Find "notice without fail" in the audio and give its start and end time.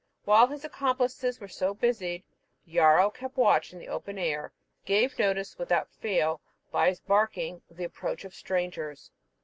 5.19-6.41